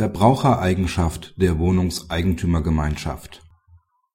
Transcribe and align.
Verbrauchereigenschaft 0.00 1.34
der 1.36 1.58
Wohnungseigentümergemeinschaft 1.58 3.42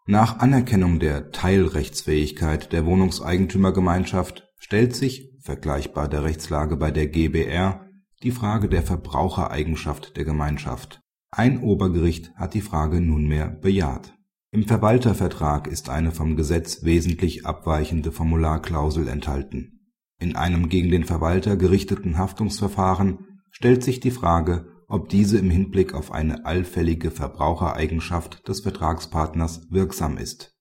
Nach 0.08 0.40
Anerkennung 0.40 1.00
der 1.00 1.30
Teilrechtsfähigkeit 1.30 2.74
der 2.74 2.88
Wohnungseigentümergemeinschaft 2.88 4.48
stellt 4.58 4.96
sich 4.96 5.30
(vergleichbar 5.42 6.08
der 6.08 6.24
Rechtslage 6.24 6.76
bei 6.76 6.90
der 6.90 7.06
GbR) 7.06 7.86
die 8.24 8.32
Frage 8.32 8.68
der 8.68 8.82
Verbrauchereigenschaft 8.82 10.18
der 10.18 10.26
Gemeinschaft. 10.26 11.02
Ein 11.30 11.62
Obergericht 11.62 12.34
hat 12.34 12.56
die 12.56 12.62
Frage 12.62 13.00
nunmehr 13.00 13.50
bejaht. 13.50 14.16
Im 14.50 14.64
Verwaltervertrag 14.64 15.68
ist 15.68 15.90
eine 15.90 16.12
vom 16.12 16.36
Gesetz 16.36 16.84
wesentlich 16.84 17.46
abweichende 17.46 18.12
Formularklausel 18.12 19.08
enthalten. 19.08 19.92
In 20.20 20.36
einem 20.36 20.68
gegen 20.68 20.90
den 20.90 21.04
Verwalter 21.04 21.56
gerichteten 21.58 22.18
Haftungsverfahren 22.18 23.20
stellt 23.52 23.84
sich 23.84 24.00
die 24.00 24.10
Frage 24.10 24.72
ob 24.88 25.10
diese 25.10 25.38
im 25.38 25.50
Hinblick 25.50 25.94
auf 25.94 26.12
eine 26.12 26.46
allfällige 26.46 27.12
Verbrauchereigenschaft 27.12 28.48
des 28.48 28.62
Vertragspartners 28.62 29.68
wirksam 29.72 30.18
ist. 30.18 30.56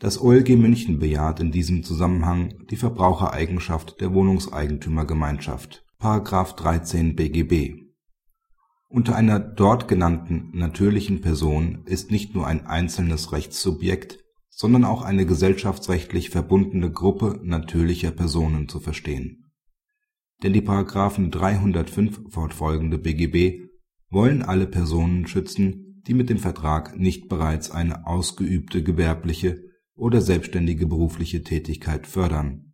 Das 0.00 0.20
OLG 0.20 0.56
München 0.56 0.98
bejaht 0.98 1.40
in 1.40 1.52
diesem 1.52 1.84
Zusammenhang 1.84 2.66
die 2.70 2.76
Verbrauchereigenschaft 2.76 4.00
der 4.00 4.12
Wohnungseigentümergemeinschaft§ 4.12 5.84
13 6.56 7.14
BGB. 7.14 7.80
Unter 8.88 9.16
einer 9.16 9.38
dort 9.38 9.88
genannten 9.88 10.50
natürlichen 10.52 11.20
Person 11.20 11.82
ist 11.86 12.10
nicht 12.10 12.34
nur 12.34 12.46
ein 12.46 12.66
einzelnes 12.66 13.32
Rechtssubjekt, 13.32 14.18
sondern 14.50 14.84
auch 14.84 15.02
eine 15.02 15.26
gesellschaftsrechtlich 15.26 16.30
verbundene 16.30 16.90
Gruppe 16.90 17.40
natürlicher 17.42 18.10
Personen 18.10 18.68
zu 18.68 18.80
verstehen 18.80 19.43
denn 20.42 20.52
die§ 20.52 20.62
305 21.30 22.22
fortfolgende 22.30 22.98
BGB 22.98 23.64
wollen 24.10 24.42
alle 24.42 24.66
Personen 24.66 25.26
schützen, 25.26 26.02
die 26.06 26.14
mit 26.14 26.30
dem 26.30 26.38
Vertrag 26.38 26.98
nicht 26.98 27.28
bereits 27.28 27.70
eine 27.70 28.06
ausgeübte 28.06 28.82
gewerbliche 28.82 29.62
oder 29.94 30.20
selbstständige 30.20 30.86
berufliche 30.86 31.42
Tätigkeit 31.42 32.06
fördern. 32.06 32.72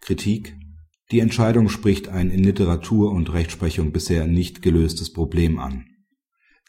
Kritik 0.00 0.56
Die 1.10 1.20
Entscheidung 1.20 1.68
spricht 1.68 2.08
ein 2.08 2.30
in 2.30 2.42
Literatur 2.42 3.12
und 3.12 3.32
Rechtsprechung 3.32 3.92
bisher 3.92 4.26
nicht 4.26 4.62
gelöstes 4.62 5.12
Problem 5.12 5.58
an. 5.58 5.86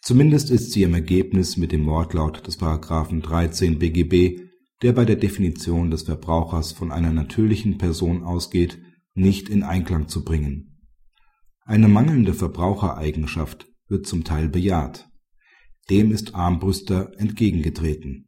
Zumindest 0.02 0.52
ist 0.52 0.72
sie 0.72 0.84
im 0.84 0.94
Ergebnis 0.94 1.58
mit 1.58 1.72
dem 1.72 1.86
Wortlaut 1.88 2.46
des§ 2.46 2.60
13 3.22 3.80
BGB, 3.80 4.40
der 4.82 4.94
bei 4.94 5.04
der 5.04 5.16
Definition 5.16 5.90
des 5.90 6.04
Verbrauchers 6.04 6.74
von 6.74 6.92
einer 6.92 7.12
natürlichen 7.12 7.78
Person 7.78 8.24
ausgeht 8.24 8.78
nicht 9.16 9.50
in 9.50 9.64
Einklang 9.64 10.08
zu 10.08 10.24
bringen. 10.24 10.78
Eine 11.62 11.88
mangelnde 11.88 12.34
Verbrauchereigenschaft 12.34 13.68
wird 13.88 14.06
zum 14.06 14.24
Teil 14.24 14.50
bejaht. 14.50 15.10
Dem 15.90 16.12
ist 16.12 16.36
Armbrüster 16.36 17.12
entgegengetreten. 17.18 18.28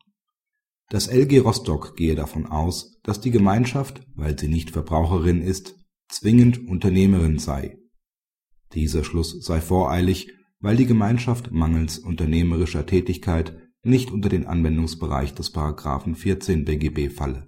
Das 0.90 1.08
LG 1.08 1.40
Rostock 1.40 1.98
gehe 1.98 2.16
davon 2.16 2.46
aus, 2.46 2.98
dass 3.04 3.20
die 3.20 3.32
Gemeinschaft, 3.32 4.02
weil 4.16 4.40
sie 4.40 4.48
nicht 4.48 4.72
Verbraucherin 4.72 5.42
ist, 5.42 5.76
zwingend 6.08 6.68
Unternehmerin 6.68 7.38
sei. 7.38 7.78
Dieser 8.74 9.04
Schluss 9.04 9.44
sei 9.46 9.60
voreilig, 9.60 10.32
weil 10.60 10.78
die 10.78 10.86
Gemeinschaft 10.86 11.52
mangels 11.52 12.00
unternehmerischer 12.00 12.86
Tätigkeit 12.86 13.58
nicht 13.84 14.12
unter 14.12 14.30
den 14.30 14.48
Anwendungsbereich 14.48 15.34
des§ 15.34 15.54
14 16.16 16.66
BGB 16.66 17.14
falle 17.14 17.48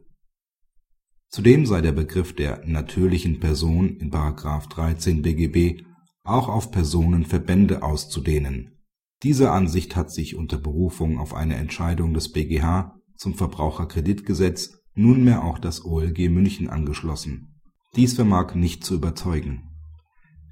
Zudem 1.29 1.67
sei 1.67 1.81
der 1.81 1.91
Begriff 1.91 2.35
der 2.35 2.63
natürlichen 2.65 3.39
Person 3.39 3.97
in§ 3.97 4.09
13 4.69 5.21
BGB 5.21 5.83
auch 6.23 6.49
auf 6.49 6.71
Personenverbände 6.71 7.83
auszudehnen. 7.83 8.79
Dieser 9.21 9.53
Ansicht 9.53 9.95
hat 9.95 10.11
sich 10.11 10.35
unter 10.35 10.57
Berufung 10.57 11.19
auf 11.19 11.35
eine 11.35 11.55
Entscheidung 11.55 12.15
des 12.15 12.31
BGH 12.31 12.95
zum 13.15 13.35
Verbraucherkreditgesetz 13.35 14.81
nunmehr 14.95 15.43
auch 15.43 15.59
das 15.59 15.85
OLG 15.85 16.29
München 16.29 16.67
angeschlossen. 16.67 17.61
Dies 17.95 18.13
vermag 18.13 18.55
nicht 18.55 18.83
zu 18.83 18.95
überzeugen. 18.95 19.69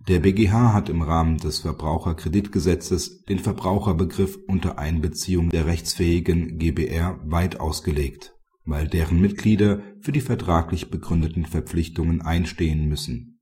Der 0.07 0.19
BGH 0.19 0.73
hat 0.73 0.89
im 0.89 1.01
Rahmen 1.01 1.37
des 1.37 1.59
Verbraucherkreditgesetzes 1.59 3.23
den 3.23 3.39
Verbraucherbegriff 3.39 4.37
unter 4.47 4.77
Einbeziehung 4.77 5.49
der 5.49 5.65
rechtsfähigen 5.65 6.59
GbR 6.59 7.19
weit 7.25 7.59
ausgelegt 7.59 8.36
weil 8.67 8.87
deren 8.87 9.19
Mitglieder 9.19 9.81
für 10.01 10.11
die 10.11 10.21
vertraglich 10.21 10.91
begründeten 10.91 11.45
Verpflichtungen 11.45 12.21
einstehen 12.21 12.87
müssen. 12.87 13.39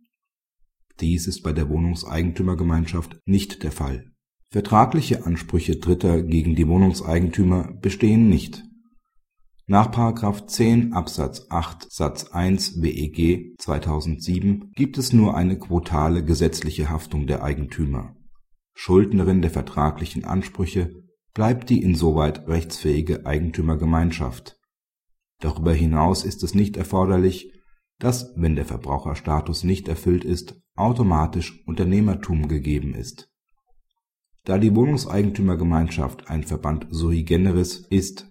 Dies 1.01 1.27
ist 1.27 1.41
bei 1.41 1.51
der 1.51 1.67
Wohnungseigentümergemeinschaft 1.67 3.17
nicht 3.25 3.63
der 3.63 3.71
Fall. 3.71 4.11
Vertragliche 4.49 5.25
Ansprüche 5.25 5.77
Dritter 5.77 6.21
gegen 6.21 6.55
die 6.55 6.67
Wohnungseigentümer 6.67 7.73
bestehen 7.81 8.29
nicht. 8.29 8.63
Nach§ 9.67 9.91
10 10.47 10.93
Absatz 10.93 11.47
8 11.49 11.91
Satz 11.91 12.25
1 12.25 12.83
WEG 12.83 13.55
2007 13.57 14.71
gibt 14.75 14.99
es 14.99 15.11
nur 15.11 15.35
eine 15.35 15.57
quotale 15.57 16.23
gesetzliche 16.23 16.89
Haftung 16.89 17.25
der 17.25 17.43
Eigentümer. 17.43 18.15
Schuldnerin 18.75 19.41
der 19.41 19.49
vertraglichen 19.49 20.23
Ansprüche 20.23 20.93
bleibt 21.33 21.71
die 21.71 21.81
insoweit 21.81 22.47
rechtsfähige 22.47 23.25
Eigentümergemeinschaft 23.25 24.55
Darüber 25.45 25.75
hinaus 25.75 26.23
ist 26.25 26.41
es 26.41 26.55
nicht 26.55 26.75
erforderlich, 26.75 27.53
dass, 27.99 28.33
wenn 28.35 28.55
der 28.55 28.65
Verbraucherstatus 28.65 29.63
nicht 29.63 29.87
erfüllt 29.87 30.25
ist, 30.25 30.59
automatisch 30.75 31.63
Unternehmertum 31.67 32.47
gegeben 32.47 32.95
ist. 32.95 33.29
Da 34.43 34.57
die 34.57 34.75
Wohnungseigentümergemeinschaft 34.75 36.31
ein 36.31 36.41
Verband 36.41 36.87
sui 36.89 37.21
generis 37.21 37.85
ist, 37.91 38.27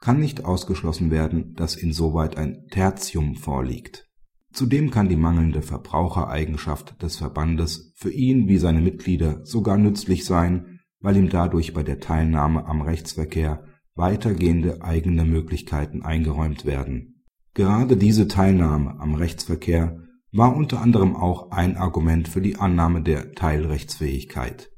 kann 0.00 0.18
nicht 0.18 0.46
ausgeschlossen 0.46 1.10
werden, 1.10 1.52
dass 1.52 1.76
insoweit 1.76 2.38
ein 2.38 2.66
Tertium 2.70 3.34
vorliegt. 3.34 4.08
Zudem 4.50 4.90
kann 4.90 5.10
die 5.10 5.16
mangelnde 5.16 5.60
Verbrauchereigenschaft 5.60 7.02
des 7.02 7.16
Verbandes 7.16 7.92
für 7.94 8.10
ihn 8.10 8.48
wie 8.48 8.56
seine 8.56 8.80
Mitglieder 8.80 9.44
sogar 9.44 9.76
nützlich 9.76 10.24
sein, 10.24 10.80
weil 10.98 11.18
ihm 11.18 11.28
dadurch 11.28 11.74
bei 11.74 11.82
der 11.82 12.00
Teilnahme 12.00 12.64
am 12.64 12.80
Rechtsverkehr 12.80 13.66
weitergehende 13.94 14.82
eigene 14.82 15.24
Möglichkeiten 15.24 16.02
eingeräumt 16.02 16.64
werden. 16.64 17.22
Gerade 17.54 17.96
diese 17.96 18.26
Teilnahme 18.26 18.98
am 18.98 19.14
Rechtsverkehr 19.14 20.00
war 20.32 20.56
unter 20.56 20.80
anderem 20.80 21.14
auch 21.14 21.52
ein 21.52 21.76
Argument 21.76 22.26
für 22.26 22.40
die 22.40 22.56
Annahme 22.56 23.02
der 23.02 23.32
Teilrechtsfähigkeit. 23.32 24.70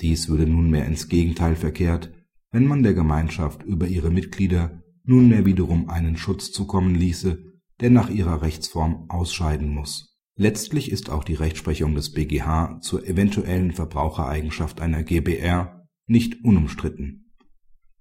Dies 0.00 0.28
würde 0.28 0.46
nunmehr 0.46 0.86
ins 0.86 1.08
Gegenteil 1.08 1.56
verkehrt, 1.56 2.12
wenn 2.52 2.66
man 2.66 2.84
der 2.84 2.94
Gemeinschaft 2.94 3.64
über 3.64 3.88
ihre 3.88 4.10
Mitglieder 4.10 4.82
nunmehr 5.02 5.44
wiederum 5.44 5.88
einen 5.88 6.16
Schutz 6.16 6.52
zukommen 6.52 6.94
ließe, 6.94 7.42
der 7.80 7.90
nach 7.90 8.08
ihrer 8.08 8.42
Rechtsform 8.42 9.06
ausscheiden 9.08 9.68
muss. 9.68 10.16
Letztlich 10.36 10.92
ist 10.92 11.10
auch 11.10 11.24
die 11.24 11.34
Rechtsprechung 11.34 11.96
des 11.96 12.12
BGH 12.12 12.78
zur 12.80 13.04
eventuellen 13.04 13.72
Verbrauchereigenschaft 13.72 14.80
einer 14.80 15.02
GbR 15.02 15.88
nicht 16.06 16.44
unumstritten 16.44 17.27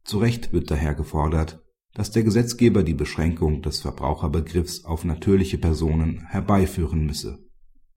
zu 0.07 0.19
Recht 0.19 0.53
wird 0.53 0.71
daher 0.71 0.95
gefordert, 0.95 1.61
dass 1.93 2.11
der 2.11 2.23
Gesetzgeber 2.23 2.83
die 2.83 2.93
Beschränkung 2.93 3.61
des 3.61 3.81
Verbraucherbegriffs 3.81 4.85
auf 4.85 5.03
natürliche 5.03 5.57
Personen 5.57 6.25
herbeiführen 6.27 7.05
müsse 7.05 7.46